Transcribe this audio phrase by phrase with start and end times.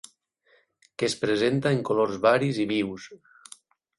[1.01, 3.09] Que es presenta en colors varis i vius.